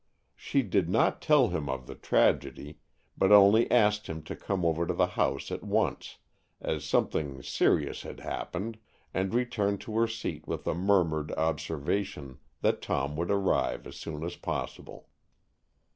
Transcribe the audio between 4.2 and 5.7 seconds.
to come over to the house at